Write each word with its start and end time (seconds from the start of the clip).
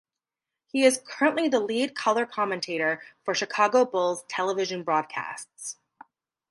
He 0.65 0.83
is 0.83 0.99
currently 1.05 1.47
the 1.47 1.59
lead 1.59 1.93
color 1.95 2.25
commentator 2.25 3.03
for 3.23 3.35
Chicago 3.35 3.85
Bulls 3.85 4.23
television 4.27 4.81
broadcasts. 4.81 5.77